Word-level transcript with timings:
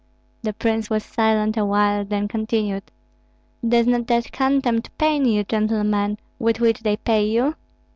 The 0.41 0.53
prince 0.53 0.89
was 0.89 1.05
silent 1.05 1.57
awhile, 1.57 2.03
then 2.03 2.27
continued: 2.27 2.81
"Does 3.63 3.85
not 3.85 4.07
that 4.07 4.31
contempt 4.31 4.89
pain 4.97 5.25
you, 5.25 5.43
gentlemen, 5.43 6.17
with 6.39 6.59
which 6.59 6.79
they 6.79 6.97
pay 6.97 7.27
you?" 7.29 7.55